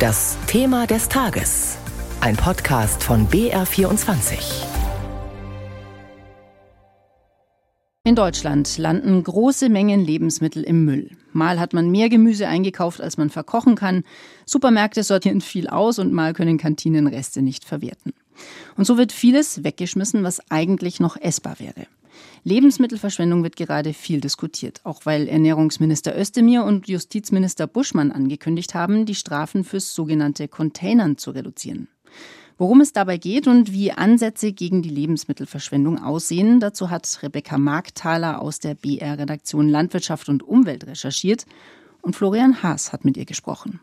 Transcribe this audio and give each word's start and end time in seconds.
Das 0.00 0.38
Thema 0.46 0.86
des 0.86 1.10
Tages. 1.10 1.76
Ein 2.22 2.34
Podcast 2.34 3.04
von 3.04 3.28
BR24. 3.28 4.64
In 8.04 8.14
Deutschland 8.14 8.78
landen 8.78 9.22
große 9.22 9.68
Mengen 9.68 10.00
Lebensmittel 10.00 10.62
im 10.62 10.86
Müll. 10.86 11.10
Mal 11.34 11.60
hat 11.60 11.74
man 11.74 11.90
mehr 11.90 12.08
Gemüse 12.08 12.48
eingekauft, 12.48 13.02
als 13.02 13.18
man 13.18 13.28
verkochen 13.28 13.74
kann. 13.74 14.04
Supermärkte 14.46 15.02
sortieren 15.02 15.42
viel 15.42 15.68
aus 15.68 15.98
und 15.98 16.14
mal 16.14 16.32
können 16.32 16.56
Kantinen 16.56 17.06
Reste 17.06 17.42
nicht 17.42 17.66
verwerten. 17.66 18.14
Und 18.76 18.84
so 18.86 18.96
wird 18.96 19.12
vieles 19.12 19.64
weggeschmissen, 19.64 20.22
was 20.22 20.40
eigentlich 20.50 21.00
noch 21.00 21.16
essbar 21.16 21.58
wäre. 21.58 21.86
Lebensmittelverschwendung 22.44 23.42
wird 23.42 23.56
gerade 23.56 23.92
viel 23.92 24.20
diskutiert, 24.20 24.80
auch 24.84 25.04
weil 25.04 25.28
Ernährungsminister 25.28 26.18
Özdemir 26.18 26.64
und 26.64 26.88
Justizminister 26.88 27.66
Buschmann 27.66 28.12
angekündigt 28.12 28.74
haben, 28.74 29.06
die 29.06 29.14
Strafen 29.14 29.64
fürs 29.64 29.94
sogenannte 29.94 30.48
Containern 30.48 31.18
zu 31.18 31.32
reduzieren. 31.32 31.88
Worum 32.56 32.82
es 32.82 32.92
dabei 32.92 33.16
geht 33.16 33.46
und 33.46 33.72
wie 33.72 33.92
Ansätze 33.92 34.52
gegen 34.52 34.82
die 34.82 34.90
Lebensmittelverschwendung 34.90 36.02
aussehen, 36.02 36.60
dazu 36.60 36.90
hat 36.90 37.20
Rebecca 37.22 37.56
Markthaler 37.56 38.40
aus 38.42 38.58
der 38.58 38.74
BR-Redaktion 38.74 39.68
Landwirtschaft 39.68 40.28
und 40.28 40.42
Umwelt 40.42 40.86
recherchiert 40.86 41.46
und 42.02 42.16
Florian 42.16 42.62
Haas 42.62 42.92
hat 42.92 43.04
mit 43.04 43.16
ihr 43.16 43.24
gesprochen. 43.24 43.80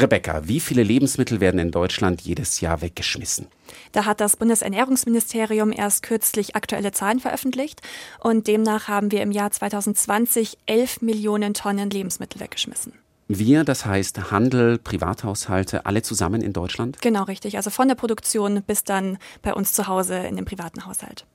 Rebecca, 0.00 0.46
wie 0.48 0.60
viele 0.60 0.82
Lebensmittel 0.82 1.40
werden 1.40 1.58
in 1.58 1.70
Deutschland 1.70 2.20
jedes 2.22 2.60
Jahr 2.60 2.80
weggeschmissen? 2.80 3.46
Da 3.92 4.04
hat 4.04 4.20
das 4.20 4.36
Bundesernährungsministerium 4.36 5.72
erst 5.72 6.02
kürzlich 6.02 6.56
aktuelle 6.56 6.92
Zahlen 6.92 7.20
veröffentlicht 7.20 7.82
und 8.20 8.46
demnach 8.46 8.88
haben 8.88 9.10
wir 9.10 9.22
im 9.22 9.32
Jahr 9.32 9.50
2020 9.50 10.58
11 10.66 11.02
Millionen 11.02 11.54
Tonnen 11.54 11.90
Lebensmittel 11.90 12.40
weggeschmissen. 12.40 12.92
Wir, 13.30 13.62
das 13.62 13.84
heißt 13.84 14.30
Handel, 14.30 14.78
Privathaushalte, 14.78 15.84
alle 15.84 16.00
zusammen 16.00 16.40
in 16.40 16.54
Deutschland? 16.54 17.02
Genau, 17.02 17.24
richtig. 17.24 17.58
Also 17.58 17.68
von 17.68 17.86
der 17.86 17.94
Produktion 17.94 18.62
bis 18.66 18.84
dann 18.84 19.18
bei 19.42 19.52
uns 19.52 19.74
zu 19.74 19.86
Hause 19.86 20.16
in 20.16 20.36
dem 20.36 20.46
privaten 20.46 20.86
Haushalt. 20.86 21.26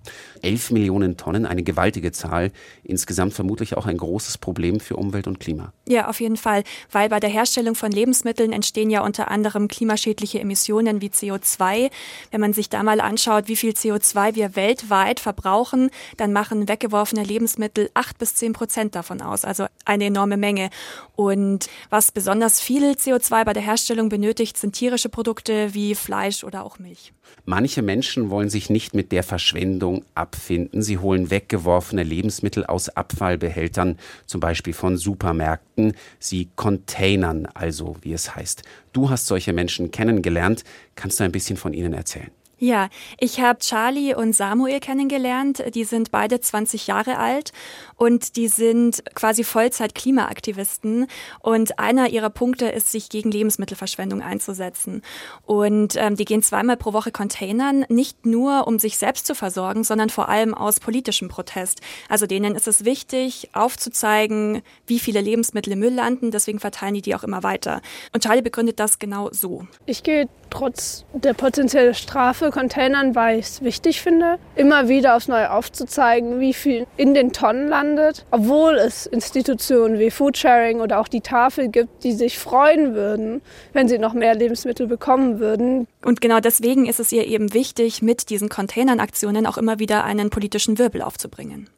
Elf 0.42 0.72
Millionen 0.72 1.18
Tonnen, 1.18 1.46
eine 1.46 1.62
gewaltige 1.62 2.12
Zahl. 2.12 2.52
Insgesamt 2.84 3.36
vermutlich 3.36 3.78
auch 3.78 3.86
ein 3.86 3.98
großes 3.98 4.40
Problem 4.40 4.80
für 4.80 4.96
Umwelt 4.96 5.28
und 5.28 5.40
Klima. 5.40 5.72
Ja, 5.88 6.08
auf 6.08 6.20
jeden 6.20 6.36
Fall. 6.36 6.64
Weil 6.92 7.10
bei 7.10 7.20
der 7.20 7.30
Herstellung 7.30 7.76
von 7.76 7.92
Lebensmitteln 7.92 8.54
entstehen 8.54 8.90
ja 8.90 9.02
unter 9.06 9.30
anderem 9.30 9.68
klimaschädliche 9.68 10.40
Emissionen 10.40 11.00
wie 11.00 11.10
CO2. 11.10 11.92
Wenn 12.32 12.42
man 12.42 12.54
sich 12.54 12.70
da 12.70 12.82
mal 12.82 13.02
anschaut, 13.02 13.48
wie 13.48 13.56
viel 13.56 13.74
CO2 13.74 14.34
wir 14.34 14.56
weltweit 14.56 15.20
verbrauchen, 15.20 15.92
dann 16.18 16.34
machen 16.34 16.68
weggeworfene 16.68 17.24
Lebensmittel 17.24 17.92
acht 17.94 18.18
bis 18.18 18.34
zehn 18.34 18.54
Prozent 18.54 18.96
davon 18.96 19.22
aus. 19.22 19.46
Also 19.46 19.68
eine 19.86 20.06
enorme 20.06 20.38
Menge. 20.38 20.72
Und 21.16 21.70
was 21.90 22.12
besonders 22.12 22.60
viel 22.60 22.92
CO2 22.92 23.46
bei 23.46 23.54
der 23.54 23.64
Herstellung 23.64 24.10
benötigt, 24.10 24.58
sind 24.58 24.74
tierische 24.74 25.10
Produkte 25.10 25.74
wie 25.74 25.96
Fleisch 25.96 26.44
oder 26.44 26.64
auch 26.64 26.80
Milch. 26.80 27.14
Manche 27.46 27.82
Menschen 27.82 28.30
wollen 28.30 28.50
sich 28.50 28.70
nicht 28.70 28.94
mit 28.94 29.12
der 29.12 29.24
Verschwendung 29.24 30.06
abfinden. 30.16 30.82
Sie 30.82 30.98
holen 30.98 31.30
weggeworfene 31.30 32.04
Lebensmittel 32.04 32.66
aus 32.66 32.90
Abfallbehältern, 32.90 33.98
zum 34.26 34.40
Beispiel 34.40 34.74
von 34.74 34.98
Supermärkten. 34.98 35.94
Sie 36.20 36.50
containern 36.56 37.48
also, 37.54 37.98
wie 38.02 38.14
es 38.14 38.36
heißt. 38.36 38.64
Du 38.94 39.10
hast 39.10 39.28
solche 39.28 39.54
Menschen 39.54 39.92
kennengelernt. 39.92 40.64
Kannst 40.96 41.20
du 41.20 41.24
ein 41.24 41.32
bisschen 41.32 41.58
von 41.58 41.74
ihnen 41.74 41.94
erzählen? 41.94 42.32
Ja, 42.64 42.88
ich 43.20 43.42
habe 43.42 43.60
Charlie 43.60 44.16
und 44.16 44.34
Samuel 44.34 44.80
kennengelernt. 44.80 45.62
Die 45.76 45.84
sind 45.84 46.12
beide 46.12 46.40
20 46.40 46.88
Jahre 46.88 47.18
alt 47.18 47.52
und 47.98 48.38
die 48.38 48.48
sind 48.48 49.04
quasi 49.16 49.44
Vollzeit-Klimaaktivisten. 49.44 51.08
Und 51.42 51.78
einer 51.78 52.08
ihrer 52.08 52.30
Punkte 52.30 52.68
ist, 52.68 52.90
sich 52.90 53.10
gegen 53.10 53.32
Lebensmittelverschwendung 53.32 54.22
einzusetzen. 54.22 55.02
Und 55.46 55.98
ähm, 55.98 56.16
die 56.16 56.24
gehen 56.24 56.42
zweimal 56.42 56.78
pro 56.78 56.94
Woche 56.94 57.12
Containern, 57.12 57.84
nicht 57.90 58.26
nur 58.26 58.66
um 58.66 58.80
sich 58.80 58.98
selbst 58.98 59.26
zu 59.26 59.36
versorgen, 59.36 59.84
sondern 59.84 60.10
vor 60.10 60.30
allem 60.30 60.54
aus 60.54 60.80
politischem 60.80 61.28
Protest. 61.28 61.82
Also 62.08 62.28
denen 62.28 62.56
ist 62.56 62.70
es 62.70 62.86
wichtig, 62.86 63.50
aufzuzeigen, 63.52 64.62
wie 64.88 65.00
viele 65.00 65.20
Lebensmittel 65.20 65.74
im 65.74 65.80
Müll 65.80 65.94
landen. 65.94 66.32
Deswegen 66.32 66.62
verteilen 66.62 66.94
die 66.94 67.02
die 67.02 67.14
auch 67.14 67.26
immer 67.26 67.44
weiter. 67.44 67.82
Und 68.14 68.24
Charlie 68.24 68.42
begründet 68.42 68.80
das 68.80 69.00
genau 69.00 69.28
so. 69.34 69.68
Ich 69.86 70.04
gehe 70.04 70.30
trotz 70.50 71.04
der 71.14 71.34
potenziellen 71.34 71.94
Strafe 71.96 72.53
Containern, 72.54 73.16
weil 73.16 73.40
ich 73.40 73.48
es 73.48 73.62
wichtig 73.64 74.02
finde, 74.02 74.38
immer 74.56 74.88
wieder 74.88 75.16
aufs 75.16 75.28
Neue 75.28 75.52
aufzuzeigen, 75.52 76.40
wie 76.40 76.54
viel 76.54 76.86
in 76.96 77.14
den 77.14 77.34
Tonnen 77.34 77.68
landet, 77.68 78.26
obwohl 78.32 78.76
es 78.76 79.08
Institutionen 79.08 80.00
wie 80.00 80.12
Foodsharing 80.12 80.80
oder 80.80 81.00
auch 81.00 81.08
die 81.08 81.22
Tafel 81.22 81.70
gibt, 81.70 82.04
die 82.04 82.14
sich 82.14 82.38
freuen 82.38 82.94
würden, 82.94 83.42
wenn 83.74 83.88
sie 83.88 83.98
noch 83.98 84.14
mehr 84.14 84.36
Lebensmittel 84.36 84.88
bekommen 84.88 85.40
würden. 85.40 85.88
Und 86.06 86.22
genau 86.22 86.40
deswegen 86.40 86.86
ist 86.86 87.00
es 87.00 87.12
ihr 87.12 87.26
eben 87.28 87.54
wichtig, 87.54 88.02
mit 88.02 88.30
diesen 88.30 88.50
Containern-Aktionen 88.50 89.48
auch 89.48 89.58
immer 89.58 89.80
wieder 89.80 90.04
einen 90.04 90.30
politischen 90.30 90.78
Wirbel 90.78 91.02
aufzubringen. 91.02 91.70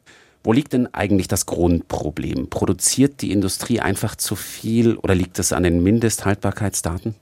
Wo 0.46 0.52
liegt 0.52 0.74
denn 0.74 0.94
eigentlich 0.94 1.26
das 1.26 1.46
Grundproblem? 1.46 2.48
Produziert 2.50 3.20
die 3.20 3.32
Industrie 3.32 3.80
einfach 3.80 4.14
zu 4.14 4.36
viel 4.36 4.96
oder 4.96 5.12
liegt 5.12 5.40
es 5.40 5.52
an 5.52 5.64
den 5.64 5.82
Mindesthaltbarkeitsdaten? 5.82 7.16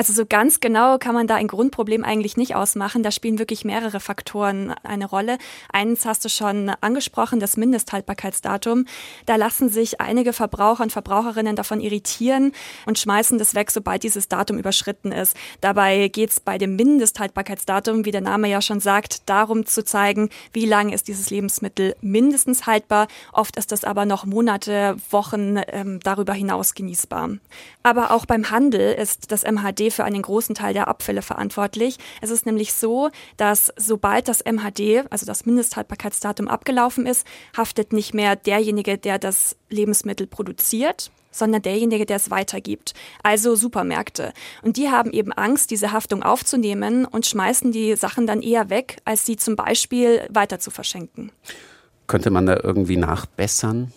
Also 0.00 0.14
so 0.14 0.24
ganz 0.24 0.60
genau 0.60 0.96
kann 0.96 1.14
man 1.14 1.26
da 1.26 1.34
ein 1.34 1.46
Grundproblem 1.46 2.04
eigentlich 2.04 2.38
nicht 2.38 2.54
ausmachen. 2.54 3.02
Da 3.02 3.10
spielen 3.10 3.38
wirklich 3.38 3.66
mehrere 3.66 4.00
Faktoren 4.00 4.70
eine 4.82 5.04
Rolle. 5.04 5.36
Eins 5.70 6.06
hast 6.06 6.24
du 6.24 6.30
schon 6.30 6.70
angesprochen, 6.80 7.38
das 7.38 7.58
Mindesthaltbarkeitsdatum. 7.58 8.86
Da 9.26 9.36
lassen 9.36 9.68
sich 9.68 10.00
einige 10.00 10.32
Verbraucher 10.32 10.84
und 10.84 10.90
Verbraucherinnen 10.90 11.54
davon 11.54 11.82
irritieren 11.82 12.52
und 12.86 12.98
schmeißen 12.98 13.36
das 13.36 13.54
weg, 13.54 13.70
sobald 13.70 14.02
dieses 14.02 14.26
Datum 14.26 14.56
überschritten 14.56 15.12
ist. 15.12 15.36
Dabei 15.60 16.08
geht 16.08 16.30
es 16.30 16.40
bei 16.40 16.56
dem 16.56 16.76
Mindesthaltbarkeitsdatum, 16.76 18.06
wie 18.06 18.10
der 18.10 18.22
Name 18.22 18.48
ja 18.48 18.62
schon 18.62 18.80
sagt, 18.80 19.28
darum 19.28 19.66
zu 19.66 19.84
zeigen, 19.84 20.30
wie 20.54 20.64
lange 20.64 20.94
ist 20.94 21.08
dieses 21.08 21.28
Lebensmittel 21.28 21.94
mindestens 22.00 22.64
haltbar. 22.64 23.06
Oft 23.34 23.58
ist 23.58 23.70
das 23.70 23.84
aber 23.84 24.06
noch 24.06 24.24
Monate, 24.24 24.96
Wochen 25.10 25.60
ähm, 25.68 26.00
darüber 26.02 26.32
hinaus 26.32 26.72
genießbar. 26.72 27.32
Aber 27.82 28.12
auch 28.12 28.24
beim 28.24 28.50
Handel 28.50 28.94
ist 28.94 29.30
das 29.30 29.44
MHD 29.44 29.89
für 29.90 30.04
einen 30.04 30.22
großen 30.22 30.54
Teil 30.54 30.74
der 30.74 30.88
Abfälle 30.88 31.22
verantwortlich. 31.22 31.98
Es 32.20 32.30
ist 32.30 32.46
nämlich 32.46 32.72
so, 32.72 33.10
dass 33.36 33.72
sobald 33.76 34.28
das 34.28 34.44
MHD, 34.44 35.04
also 35.10 35.26
das 35.26 35.46
Mindesthaltbarkeitsdatum 35.46 36.48
abgelaufen 36.48 37.06
ist, 37.06 37.26
haftet 37.56 37.92
nicht 37.92 38.14
mehr 38.14 38.36
derjenige, 38.36 38.98
der 38.98 39.18
das 39.18 39.56
Lebensmittel 39.68 40.26
produziert, 40.26 41.10
sondern 41.30 41.62
derjenige, 41.62 42.06
der 42.06 42.16
es 42.16 42.30
weitergibt. 42.30 42.94
Also 43.22 43.54
Supermärkte. 43.54 44.32
Und 44.62 44.76
die 44.76 44.90
haben 44.90 45.12
eben 45.12 45.32
Angst, 45.32 45.70
diese 45.70 45.92
Haftung 45.92 46.22
aufzunehmen 46.22 47.04
und 47.04 47.26
schmeißen 47.26 47.72
die 47.72 47.94
Sachen 47.96 48.26
dann 48.26 48.42
eher 48.42 48.70
weg, 48.70 48.98
als 49.04 49.26
sie 49.26 49.36
zum 49.36 49.56
Beispiel 49.56 50.26
weiter 50.30 50.58
zu 50.58 50.70
verschenken. 50.70 51.32
Könnte 52.06 52.30
man 52.30 52.46
da 52.46 52.58
irgendwie 52.62 52.96
nachbessern? 52.96 53.92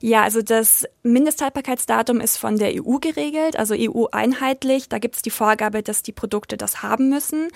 Ja, 0.00 0.22
also 0.22 0.42
das 0.42 0.86
Mindesthaltbarkeitsdatum 1.02 2.20
ist 2.20 2.36
von 2.36 2.56
der 2.56 2.72
EU 2.74 2.98
geregelt, 2.98 3.56
also 3.56 3.74
EU 3.76 4.06
einheitlich. 4.12 4.88
Da 4.88 4.98
gibt 4.98 5.16
es 5.16 5.22
die 5.22 5.30
Vorgabe, 5.30 5.82
dass 5.82 6.02
die 6.02 6.12
Produkte 6.12 6.56
das 6.56 6.82
haben 6.82 7.08
müssen. 7.08 7.48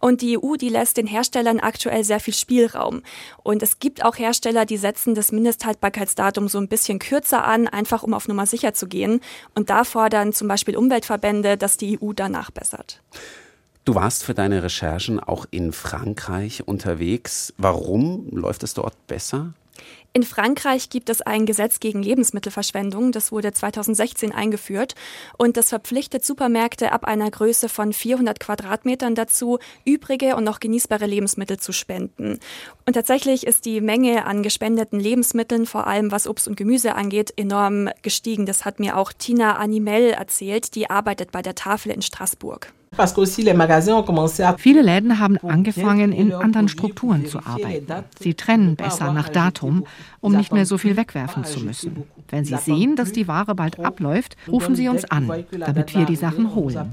Und 0.00 0.22
die 0.22 0.38
EU, 0.38 0.56
die 0.56 0.68
lässt 0.68 0.96
den 0.96 1.06
Herstellern 1.06 1.60
aktuell 1.60 2.04
sehr 2.04 2.20
viel 2.20 2.34
Spielraum. 2.34 3.02
Und 3.42 3.62
es 3.62 3.78
gibt 3.78 4.04
auch 4.04 4.18
Hersteller, 4.18 4.66
die 4.66 4.76
setzen 4.76 5.14
das 5.14 5.32
Mindesthaltbarkeitsdatum 5.32 6.48
so 6.48 6.58
ein 6.58 6.68
bisschen 6.68 6.98
kürzer 6.98 7.44
an, 7.44 7.68
einfach 7.68 8.02
um 8.02 8.14
auf 8.14 8.28
Nummer 8.28 8.46
sicher 8.46 8.74
zu 8.74 8.86
gehen. 8.86 9.20
Und 9.54 9.70
da 9.70 9.84
fordern 9.84 10.32
zum 10.32 10.48
Beispiel 10.48 10.76
Umweltverbände, 10.76 11.56
dass 11.56 11.76
die 11.76 11.98
EU 12.00 12.12
danach 12.12 12.50
bessert. 12.50 13.00
Du 13.84 13.94
warst 13.94 14.24
für 14.24 14.34
deine 14.34 14.62
Recherchen 14.62 15.20
auch 15.20 15.46
in 15.50 15.72
Frankreich 15.72 16.68
unterwegs. 16.68 17.54
Warum 17.56 18.28
läuft 18.30 18.62
es 18.62 18.74
dort 18.74 19.06
besser? 19.06 19.54
In 20.12 20.24
Frankreich 20.24 20.90
gibt 20.90 21.08
es 21.08 21.22
ein 21.22 21.46
Gesetz 21.46 21.78
gegen 21.78 22.02
Lebensmittelverschwendung. 22.02 23.12
Das 23.12 23.30
wurde 23.30 23.52
2016 23.52 24.32
eingeführt 24.32 24.96
und 25.38 25.56
das 25.56 25.68
verpflichtet 25.68 26.24
Supermärkte 26.24 26.90
ab 26.90 27.04
einer 27.04 27.30
Größe 27.30 27.68
von 27.68 27.92
400 27.92 28.40
Quadratmetern 28.40 29.14
dazu, 29.14 29.60
übrige 29.84 30.34
und 30.34 30.42
noch 30.42 30.58
genießbare 30.58 31.06
Lebensmittel 31.06 31.60
zu 31.60 31.70
spenden. 31.70 32.40
Und 32.86 32.94
tatsächlich 32.94 33.46
ist 33.46 33.66
die 33.66 33.80
Menge 33.80 34.26
an 34.26 34.42
gespendeten 34.42 34.98
Lebensmitteln, 34.98 35.64
vor 35.64 35.86
allem 35.86 36.10
was 36.10 36.26
Obst 36.26 36.48
und 36.48 36.56
Gemüse 36.56 36.96
angeht, 36.96 37.32
enorm 37.36 37.88
gestiegen. 38.02 38.46
Das 38.46 38.64
hat 38.64 38.80
mir 38.80 38.96
auch 38.96 39.12
Tina 39.12 39.58
Animel 39.58 40.10
erzählt, 40.10 40.74
die 40.74 40.90
arbeitet 40.90 41.30
bei 41.30 41.40
der 41.40 41.54
Tafel 41.54 41.92
in 41.92 42.02
Straßburg. 42.02 42.72
Viele 44.58 44.82
Läden 44.82 45.18
haben 45.18 45.38
angefangen, 45.38 46.12
in 46.12 46.32
anderen 46.32 46.68
Strukturen 46.68 47.26
zu 47.26 47.38
arbeiten. 47.38 48.04
Sie 48.18 48.34
trennen 48.34 48.76
besser 48.76 49.12
nach 49.12 49.28
Datum, 49.28 49.86
um 50.20 50.36
nicht 50.36 50.52
mehr 50.52 50.66
so 50.66 50.76
viel 50.76 50.96
wegwerfen 50.96 51.44
zu 51.44 51.60
müssen. 51.60 52.02
Wenn 52.28 52.44
sie 52.44 52.56
sehen, 52.56 52.96
dass 52.96 53.12
die 53.12 53.28
Ware 53.28 53.54
bald 53.54 53.78
abläuft, 53.80 54.36
rufen 54.48 54.74
sie 54.74 54.88
uns 54.88 55.04
an, 55.04 55.44
damit 55.50 55.94
wir 55.96 56.04
die 56.04 56.16
Sachen 56.16 56.54
holen. 56.54 56.92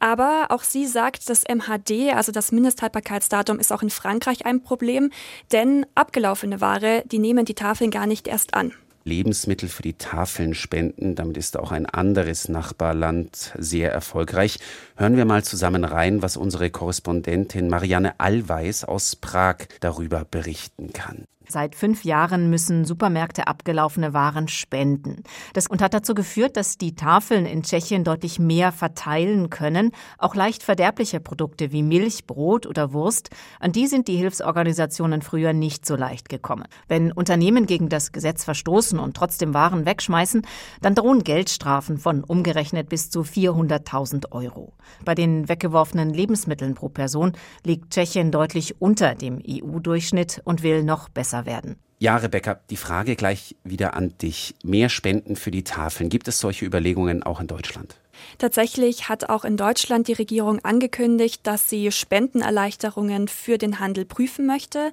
Aber 0.00 0.46
auch 0.50 0.62
sie 0.62 0.86
sagt, 0.86 1.30
das 1.30 1.44
MHD, 1.44 2.12
also 2.14 2.32
das 2.32 2.52
Mindesthaltbarkeitsdatum, 2.52 3.58
ist 3.58 3.72
auch 3.72 3.82
in 3.82 3.90
Frankreich 3.90 4.46
ein 4.46 4.62
Problem, 4.62 5.10
denn 5.52 5.86
abgelaufene 5.94 6.60
Ware, 6.60 7.02
die 7.06 7.18
nehmen 7.18 7.44
die 7.44 7.54
Tafeln 7.54 7.90
gar 7.90 8.06
nicht 8.06 8.26
erst 8.26 8.54
an. 8.54 8.72
Lebensmittel 9.04 9.68
für 9.68 9.82
die 9.82 9.94
Tafeln 9.94 10.54
spenden. 10.54 11.14
Damit 11.14 11.36
ist 11.36 11.58
auch 11.58 11.72
ein 11.72 11.86
anderes 11.86 12.48
Nachbarland 12.48 13.52
sehr 13.58 13.92
erfolgreich. 13.92 14.58
Hören 14.96 15.16
wir 15.16 15.24
mal 15.24 15.44
zusammen 15.44 15.84
rein, 15.84 16.22
was 16.22 16.36
unsere 16.36 16.70
Korrespondentin 16.70 17.68
Marianne 17.68 18.18
Allweis 18.18 18.84
aus 18.84 19.16
Prag 19.16 19.56
darüber 19.80 20.24
berichten 20.24 20.92
kann. 20.92 21.24
Seit 21.48 21.74
fünf 21.74 22.04
Jahren 22.04 22.50
müssen 22.50 22.84
Supermärkte 22.84 23.46
abgelaufene 23.46 24.12
Waren 24.14 24.48
spenden. 24.48 25.22
Das 25.52 25.66
und 25.66 25.82
hat 25.82 25.94
dazu 25.94 26.14
geführt, 26.14 26.56
dass 26.56 26.78
die 26.78 26.94
Tafeln 26.94 27.46
in 27.46 27.62
Tschechien 27.62 28.04
deutlich 28.04 28.38
mehr 28.38 28.72
verteilen 28.72 29.50
können. 29.50 29.92
Auch 30.18 30.34
leicht 30.34 30.62
verderbliche 30.62 31.20
Produkte 31.20 31.72
wie 31.72 31.82
Milch, 31.82 32.26
Brot 32.26 32.66
oder 32.66 32.92
Wurst, 32.92 33.30
an 33.60 33.72
die 33.72 33.86
sind 33.86 34.08
die 34.08 34.16
Hilfsorganisationen 34.16 35.22
früher 35.22 35.52
nicht 35.52 35.84
so 35.86 35.96
leicht 35.96 36.28
gekommen. 36.28 36.64
Wenn 36.88 37.12
Unternehmen 37.12 37.66
gegen 37.66 37.88
das 37.88 38.12
Gesetz 38.12 38.44
verstoßen 38.44 38.98
und 38.98 39.16
trotzdem 39.16 39.54
Waren 39.54 39.84
wegschmeißen, 39.86 40.42
dann 40.80 40.94
drohen 40.94 41.24
Geldstrafen 41.24 41.98
von 41.98 42.24
umgerechnet 42.24 42.88
bis 42.88 43.10
zu 43.10 43.22
400.000 43.22 44.32
Euro. 44.32 44.72
Bei 45.04 45.14
den 45.14 45.48
weggeworfenen 45.48 46.12
Lebensmitteln 46.12 46.74
pro 46.74 46.88
Person 46.88 47.32
liegt 47.64 47.92
Tschechien 47.92 48.30
deutlich 48.30 48.80
unter 48.80 49.14
dem 49.14 49.40
EU-Durchschnitt 49.46 50.40
und 50.44 50.62
will 50.62 50.82
noch 50.82 51.08
besser 51.08 51.41
werden. 51.46 51.76
Ja, 51.98 52.16
Rebecca, 52.16 52.58
die 52.68 52.76
Frage 52.76 53.14
gleich 53.14 53.54
wieder 53.62 53.94
an 53.94 54.16
dich. 54.18 54.56
Mehr 54.64 54.88
Spenden 54.88 55.36
für 55.36 55.52
die 55.52 55.62
Tafeln. 55.62 56.10
Gibt 56.10 56.26
es 56.26 56.40
solche 56.40 56.64
Überlegungen 56.64 57.22
auch 57.22 57.40
in 57.40 57.46
Deutschland? 57.46 57.96
Tatsächlich 58.38 59.08
hat 59.08 59.28
auch 59.28 59.44
in 59.44 59.56
Deutschland 59.56 60.08
die 60.08 60.12
Regierung 60.12 60.64
angekündigt, 60.64 61.40
dass 61.44 61.68
sie 61.68 61.92
Spendenerleichterungen 61.92 63.28
für 63.28 63.58
den 63.58 63.80
Handel 63.80 64.04
prüfen 64.04 64.46
möchte. 64.46 64.92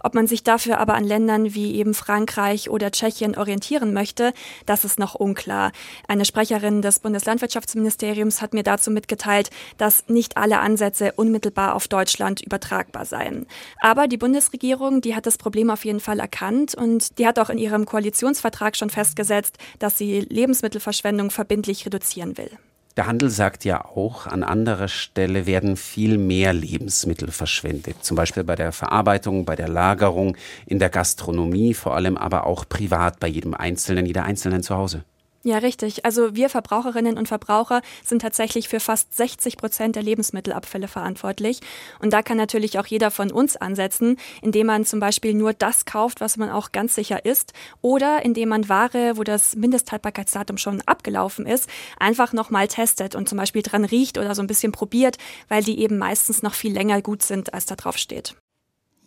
Ob 0.00 0.14
man 0.14 0.26
sich 0.26 0.44
dafür 0.44 0.78
aber 0.78 0.94
an 0.94 1.04
Ländern 1.04 1.54
wie 1.54 1.74
eben 1.74 1.94
Frankreich 1.94 2.70
oder 2.70 2.90
Tschechien 2.90 3.36
orientieren 3.36 3.92
möchte, 3.92 4.32
das 4.64 4.84
ist 4.84 4.98
noch 4.98 5.14
unklar. 5.14 5.72
Eine 6.08 6.24
Sprecherin 6.24 6.82
des 6.82 7.00
Bundeslandwirtschaftsministeriums 7.00 8.40
hat 8.40 8.54
mir 8.54 8.62
dazu 8.62 8.90
mitgeteilt, 8.90 9.50
dass 9.78 10.08
nicht 10.08 10.36
alle 10.36 10.60
Ansätze 10.60 11.12
unmittelbar 11.12 11.74
auf 11.74 11.88
Deutschland 11.88 12.40
übertragbar 12.40 13.04
seien. 13.04 13.46
Aber 13.80 14.06
die 14.06 14.16
Bundesregierung, 14.16 15.00
die 15.00 15.14
hat 15.14 15.26
das 15.26 15.38
Problem 15.38 15.70
auf 15.70 15.84
jeden 15.84 16.00
Fall 16.00 16.20
erkannt 16.20 16.74
und 16.74 17.18
die 17.18 17.26
hat 17.26 17.38
auch 17.38 17.50
in 17.50 17.58
ihrem 17.58 17.86
Koalitionsvertrag 17.86 18.76
schon 18.76 18.90
festgesetzt, 18.90 19.56
dass 19.78 19.98
sie 19.98 20.20
Lebensmittelverschwendung 20.20 21.30
verbindlich 21.30 21.84
reduzieren 21.86 22.36
will. 22.36 22.50
Der 22.96 23.06
Handel 23.06 23.28
sagt 23.28 23.66
ja 23.66 23.84
auch, 23.84 24.26
an 24.26 24.42
anderer 24.42 24.88
Stelle 24.88 25.44
werden 25.44 25.76
viel 25.76 26.16
mehr 26.16 26.54
Lebensmittel 26.54 27.30
verschwendet. 27.30 27.96
Zum 28.02 28.16
Beispiel 28.16 28.42
bei 28.42 28.56
der 28.56 28.72
Verarbeitung, 28.72 29.44
bei 29.44 29.54
der 29.54 29.68
Lagerung, 29.68 30.34
in 30.64 30.78
der 30.78 30.88
Gastronomie, 30.88 31.74
vor 31.74 31.94
allem 31.94 32.16
aber 32.16 32.46
auch 32.46 32.66
privat 32.66 33.20
bei 33.20 33.28
jedem 33.28 33.52
Einzelnen, 33.52 34.06
jeder 34.06 34.24
Einzelnen 34.24 34.62
zu 34.62 34.76
Hause. 34.76 35.04
Ja, 35.46 35.58
richtig. 35.58 36.04
Also 36.04 36.34
wir 36.34 36.48
Verbraucherinnen 36.48 37.16
und 37.16 37.28
Verbraucher 37.28 37.80
sind 38.02 38.20
tatsächlich 38.20 38.68
für 38.68 38.80
fast 38.80 39.16
60 39.16 39.56
Prozent 39.56 39.94
der 39.94 40.02
Lebensmittelabfälle 40.02 40.88
verantwortlich. 40.88 41.60
Und 42.00 42.12
da 42.12 42.22
kann 42.22 42.36
natürlich 42.36 42.80
auch 42.80 42.86
jeder 42.86 43.12
von 43.12 43.30
uns 43.30 43.56
ansetzen, 43.56 44.16
indem 44.42 44.66
man 44.66 44.84
zum 44.84 44.98
Beispiel 44.98 45.34
nur 45.34 45.52
das 45.52 45.84
kauft, 45.84 46.20
was 46.20 46.36
man 46.36 46.50
auch 46.50 46.72
ganz 46.72 46.96
sicher 46.96 47.24
isst, 47.24 47.52
oder 47.80 48.24
indem 48.24 48.48
man 48.48 48.68
Ware, 48.68 49.18
wo 49.18 49.22
das 49.22 49.54
Mindesthaltbarkeitsdatum 49.54 50.58
schon 50.58 50.82
abgelaufen 50.84 51.46
ist, 51.46 51.70
einfach 52.00 52.32
nochmal 52.32 52.66
testet 52.66 53.14
und 53.14 53.28
zum 53.28 53.38
Beispiel 53.38 53.62
dran 53.62 53.84
riecht 53.84 54.18
oder 54.18 54.34
so 54.34 54.42
ein 54.42 54.48
bisschen 54.48 54.72
probiert, 54.72 55.16
weil 55.46 55.62
die 55.62 55.78
eben 55.78 55.96
meistens 55.96 56.42
noch 56.42 56.54
viel 56.54 56.72
länger 56.72 57.00
gut 57.02 57.22
sind, 57.22 57.54
als 57.54 57.66
da 57.66 57.76
drauf 57.76 57.98
steht. 57.98 58.34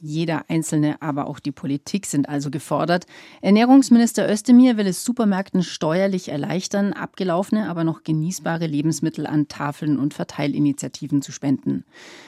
Jeder 0.02 0.50
Einzelne, 0.50 1.02
aber 1.02 1.28
auch 1.28 1.40
die 1.40 1.52
Politik 1.52 2.06
sind 2.06 2.30
also 2.30 2.50
gefordert. 2.50 3.06
Ernährungsminister 3.42 4.30
Özdemir 4.32 4.78
will 4.78 4.88
es 4.88 5.04
Supermärkten 5.04 5.62
steuerlich 5.62 6.30
erleichtern, 6.30 6.94
abgelaufene, 6.94 7.70
aber 7.70 7.84
noch 7.84 8.04
genießbare 8.04 8.66
Lebensmittel 8.66 9.28
an 9.28 9.50
Tafeln 9.50 10.00
und 10.00 10.14
Verteilinitiativen 10.14 11.22
zu 11.22 11.34
spenden. 11.34 11.84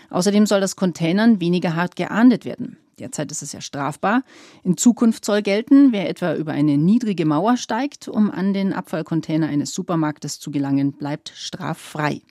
Außerdem 0.09 0.45
soll 0.47 0.59
das 0.59 0.75
Containern 0.75 1.39
weniger 1.39 1.73
hart 1.75 1.95
geahndet 1.95 2.44
werden. 2.44 2.77
Derzeit 3.00 3.31
ist 3.31 3.41
es 3.41 3.53
ja 3.53 3.62
strafbar. 3.62 4.24
In 4.63 4.75
Zukunft 4.75 5.24
soll 5.24 5.41
gelten, 5.41 5.94
wer 5.94 6.09
etwa 6.09 6.35
über 6.35 6.51
eine 6.51 6.77
niedrige 6.77 7.25
Mauer 7.25 7.56
steigt, 7.56 8.09
um 8.09 8.29
an 8.29 8.53
den 8.53 8.74
Abfallcontainer 8.74 9.47
eines 9.47 9.74
Supermarktes 9.74 10.39
zu 10.39 10.51
gelangen, 10.51 10.91
bleibt 10.91 11.31
straffrei. 11.33 12.21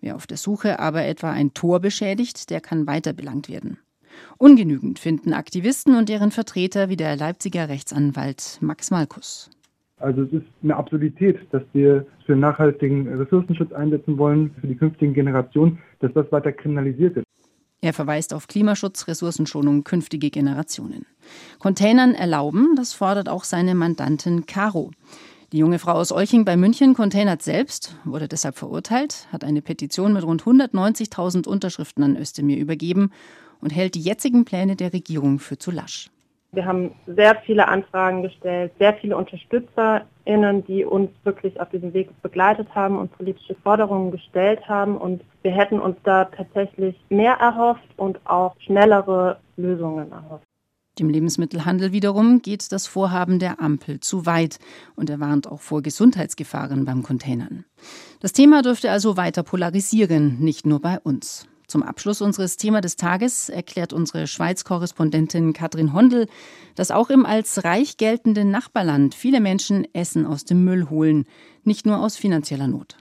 Wer 0.00 0.16
auf 0.16 0.26
der 0.26 0.38
Suche 0.38 0.78
aber 0.78 1.04
etwa 1.04 1.30
ein 1.30 1.52
Tor 1.52 1.80
beschädigt, 1.80 2.48
der 2.48 2.62
kann 2.62 2.86
weiter 2.86 3.12
belangt 3.12 3.50
werden. 3.50 3.78
Ungenügend 4.38 4.98
finden 4.98 5.32
Aktivisten 5.32 5.96
und 5.96 6.08
deren 6.08 6.30
Vertreter 6.30 6.88
wie 6.88 6.96
der 6.96 7.16
Leipziger 7.16 7.68
Rechtsanwalt 7.68 8.58
Max 8.60 8.90
Malkus. 8.90 9.50
Also 9.98 10.22
es 10.22 10.32
ist 10.32 10.46
eine 10.62 10.76
Absurdität, 10.76 11.38
dass 11.52 11.62
wir 11.72 12.06
für 12.24 12.34
nachhaltigen 12.34 13.06
Ressourcenschutz 13.08 13.72
einsetzen 13.72 14.16
wollen, 14.16 14.54
für 14.60 14.66
die 14.66 14.76
künftigen 14.76 15.12
Generationen, 15.12 15.78
dass 16.00 16.12
das 16.14 16.30
weiter 16.32 16.52
kriminalisiert 16.52 17.16
wird. 17.16 17.26
Er 17.82 17.92
verweist 17.92 18.34
auf 18.34 18.46
Klimaschutz, 18.46 19.08
Ressourcenschonung, 19.08 19.84
künftige 19.84 20.30
Generationen. 20.30 21.06
Containern 21.58 22.14
erlauben, 22.14 22.74
das 22.76 22.92
fordert 22.92 23.28
auch 23.28 23.44
seine 23.44 23.74
Mandantin 23.74 24.44
Caro. 24.46 24.90
Die 25.52 25.58
junge 25.58 25.78
Frau 25.78 25.92
aus 25.92 26.12
Olching 26.12 26.44
bei 26.44 26.56
München 26.56 26.94
containert 26.94 27.42
selbst, 27.42 27.96
wurde 28.04 28.28
deshalb 28.28 28.56
verurteilt, 28.56 29.26
hat 29.32 29.44
eine 29.44 29.62
Petition 29.62 30.12
mit 30.12 30.24
rund 30.24 30.44
190.000 30.44 31.48
Unterschriften 31.48 32.04
an 32.04 32.16
Özdemir 32.16 32.58
übergeben 32.58 33.10
und 33.60 33.70
hält 33.70 33.94
die 33.94 34.00
jetzigen 34.00 34.44
Pläne 34.44 34.76
der 34.76 34.92
Regierung 34.92 35.38
für 35.38 35.58
zu 35.58 35.70
lasch. 35.70 36.10
Wir 36.52 36.64
haben 36.64 36.92
sehr 37.06 37.36
viele 37.46 37.68
Anfragen 37.68 38.22
gestellt, 38.22 38.72
sehr 38.78 38.94
viele 38.94 39.16
UnterstützerInnen, 39.16 40.64
die 40.64 40.84
uns 40.84 41.10
wirklich 41.22 41.60
auf 41.60 41.70
diesem 41.70 41.94
Weg 41.94 42.08
begleitet 42.22 42.74
haben 42.74 42.98
und 42.98 43.12
politische 43.12 43.54
Forderungen 43.62 44.10
gestellt 44.10 44.68
haben. 44.68 44.96
Und 44.96 45.22
wir 45.42 45.52
hätten 45.52 45.78
uns 45.78 45.96
da 46.02 46.24
tatsächlich 46.24 46.96
mehr 47.08 47.34
erhofft 47.34 47.88
und 47.96 48.18
auch 48.26 48.56
schnellere 48.60 49.38
Lösungen 49.56 50.10
erhofft. 50.10 50.44
Dem 50.98 51.08
Lebensmittelhandel 51.08 51.92
wiederum 51.92 52.42
geht 52.42 52.72
das 52.72 52.88
Vorhaben 52.88 53.38
der 53.38 53.60
Ampel 53.60 54.00
zu 54.00 54.26
weit 54.26 54.58
und 54.96 55.08
er 55.08 55.20
warnt 55.20 55.46
auch 55.46 55.60
vor 55.60 55.82
Gesundheitsgefahren 55.82 56.84
beim 56.84 57.04
Containern. 57.04 57.64
Das 58.18 58.32
Thema 58.32 58.62
dürfte 58.62 58.90
also 58.90 59.16
weiter 59.16 59.44
polarisieren, 59.44 60.40
nicht 60.40 60.66
nur 60.66 60.80
bei 60.80 60.98
uns. 60.98 61.46
Zum 61.70 61.84
Abschluss 61.84 62.20
unseres 62.20 62.56
Thema 62.56 62.80
des 62.80 62.96
Tages 62.96 63.48
erklärt 63.48 63.92
unsere 63.92 64.26
Schweiz-Korrespondentin 64.26 65.52
Katrin 65.52 65.92
Hondel, 65.92 66.26
dass 66.74 66.90
auch 66.90 67.10
im 67.10 67.24
als 67.24 67.62
reich 67.62 67.96
geltenden 67.96 68.50
Nachbarland 68.50 69.14
viele 69.14 69.40
Menschen 69.40 69.86
Essen 69.94 70.26
aus 70.26 70.44
dem 70.44 70.64
Müll 70.64 70.90
holen, 70.90 71.26
nicht 71.62 71.86
nur 71.86 72.00
aus 72.00 72.16
finanzieller 72.16 72.66
Not. 72.66 72.96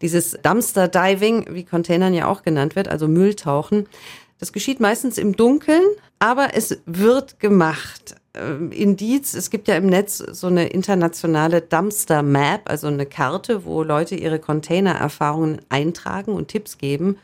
Dieses 0.00 0.38
Dumpster 0.44 0.86
Diving, 0.86 1.46
wie 1.50 1.64
Containern 1.64 2.14
ja 2.14 2.28
auch 2.28 2.42
genannt 2.42 2.76
wird, 2.76 2.86
also 2.86 3.08
Mülltauchen, 3.08 3.88
das 4.38 4.52
geschieht 4.52 4.78
meistens 4.78 5.18
im 5.18 5.34
Dunkeln, 5.34 5.82
aber 6.20 6.54
es 6.54 6.82
wird 6.86 7.40
gemacht. 7.40 8.14
Ähm, 8.34 8.72
Indiz, 8.72 9.34
es 9.34 9.50
gibt 9.50 9.68
ja 9.68 9.76
im 9.76 9.86
Netz 9.86 10.18
so 10.18 10.48
eine 10.48 10.66
internationale 10.66 11.60
Dumpster 11.60 12.22
Map, 12.22 12.62
also 12.68 12.88
eine 12.88 13.06
Karte, 13.06 13.64
wo 13.64 13.82
Leute 13.82 14.16
ihre 14.16 14.38
Containererfahrungen 14.38 15.60
eintragen 15.68 16.32
und 16.32 16.48
Tipps 16.48 16.78
geben. 16.78 17.16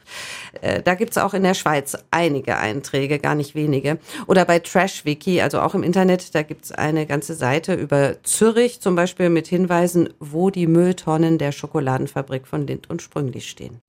Äh, 0.60 0.82
da 0.82 0.94
gibt's 0.94 1.18
auch 1.18 1.34
in 1.34 1.42
der 1.42 1.54
Schweiz 1.54 1.96
einige 2.10 2.58
Einträge, 2.58 3.18
gar 3.18 3.34
nicht 3.34 3.54
wenige. 3.54 3.98
Oder 4.26 4.44
bei 4.44 4.60
TrashWiki, 4.60 5.40
also 5.40 5.60
auch 5.60 5.74
im 5.74 5.82
Internet, 5.82 6.34
da 6.34 6.42
gibt's 6.42 6.70
eine 6.70 7.06
ganze 7.06 7.34
Seite 7.34 7.74
über 7.74 8.22
Zürich 8.22 8.80
zum 8.80 8.94
Beispiel 8.94 9.30
mit 9.30 9.48
Hinweisen, 9.48 10.10
wo 10.20 10.50
die 10.50 10.66
Mülltonnen 10.66 11.38
der 11.38 11.52
Schokoladenfabrik 11.52 12.46
von 12.46 12.66
Lind 12.66 12.88
und 12.88 13.02
Sprünglich 13.02 13.50
stehen. 13.50 13.80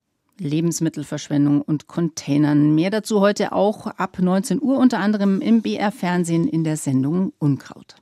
Lebensmittelverschwendung 0.42 1.62
und 1.62 1.86
Containern. 1.86 2.74
Mehr 2.74 2.90
dazu 2.90 3.20
heute 3.20 3.52
auch 3.52 3.86
ab 3.86 4.18
19 4.18 4.60
Uhr, 4.62 4.78
unter 4.78 4.98
anderem 4.98 5.40
im 5.40 5.62
BR 5.62 5.92
Fernsehen 5.92 6.46
in 6.46 6.64
der 6.64 6.76
Sendung 6.76 7.32
Unkraut. 7.38 7.96